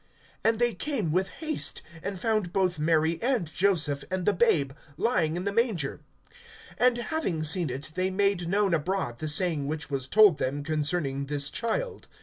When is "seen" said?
7.43-7.69